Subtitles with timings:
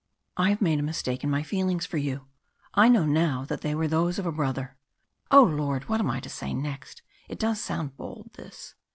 [0.35, 2.25] "I have made a mistake in my feelings for you;
[2.73, 4.75] I know now that they were those of a brother"
[5.31, 8.73] "O Lord, what am I to say next, it does sound bald, this!"